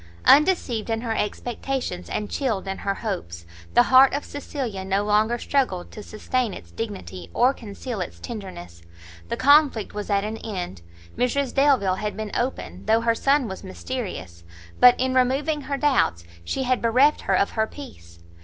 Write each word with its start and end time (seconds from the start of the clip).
Undeceived 0.25 0.89
in 0.89 1.01
her 1.01 1.15
expectations 1.15 2.09
and 2.09 2.27
chilled 2.31 2.67
in 2.67 2.79
her 2.79 2.95
hopes, 2.95 3.45
the 3.75 3.83
heart 3.83 4.13
of 4.15 4.25
Cecilia 4.25 4.83
no 4.83 5.03
longer 5.03 5.37
struggled 5.37 5.91
to 5.91 6.01
sustain 6.01 6.55
its 6.55 6.71
dignity, 6.71 7.29
or 7.35 7.53
conceal 7.53 8.01
its 8.01 8.19
tenderness; 8.19 8.81
the 9.29 9.37
conflict 9.37 9.93
was 9.93 10.09
at 10.09 10.23
an 10.23 10.37
end, 10.37 10.81
Mrs 11.15 11.53
Delvile 11.53 11.97
had 11.97 12.17
been 12.17 12.31
open, 12.33 12.87
though 12.87 13.01
her 13.01 13.13
son 13.13 13.47
was 13.47 13.63
mysterious; 13.63 14.43
but, 14.79 14.99
in 14.99 15.13
removing 15.13 15.61
her 15.61 15.77
doubts, 15.77 16.23
she 16.43 16.63
had 16.63 16.81
bereft 16.81 17.21
her 17.21 17.35
of 17.37 17.51
her 17.51 17.67
peace. 17.67 18.23